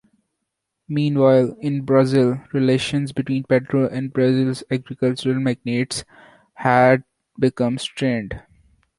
[0.89, 6.05] Meanwhile, in Brazil, relations between Pedro and Brazil's agricultural magnates
[6.55, 7.03] had
[7.39, 8.41] become strained.